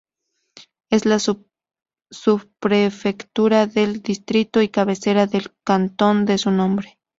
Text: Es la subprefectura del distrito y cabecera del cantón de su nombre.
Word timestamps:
Es 0.89 1.05
la 1.05 1.19
subprefectura 1.19 3.67
del 3.67 4.01
distrito 4.01 4.59
y 4.63 4.69
cabecera 4.69 5.27
del 5.27 5.53
cantón 5.63 6.25
de 6.25 6.39
su 6.39 6.49
nombre. 6.49 6.97